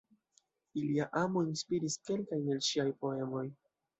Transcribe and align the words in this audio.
Ilia 0.83 1.05
amo 1.19 1.43
inspiris 1.49 1.99
kelkajn 2.09 2.49
el 2.57 2.65
ŝiaj 2.71 2.89
poemoj. 3.05 3.47